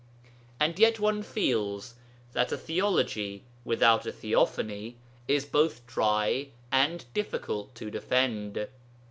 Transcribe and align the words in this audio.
And 0.59 0.79
yet 0.79 0.99
one 0.99 1.21
feels 1.21 1.93
that 2.31 2.51
a 2.51 2.57
theology 2.57 3.43
without 3.63 4.07
a 4.07 4.11
theophany 4.11 4.97
is 5.27 5.45
both 5.45 5.85
dry 5.85 6.47
and 6.71 7.05
difficult 7.13 7.75
to 7.75 7.91
defend. 7.91 8.67